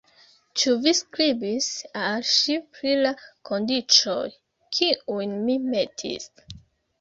[0.59, 1.67] Ĉu vi skribis
[2.03, 3.11] al ŝi pri la
[3.51, 4.25] kondiĉoj,
[4.79, 6.29] kiujn mi metis?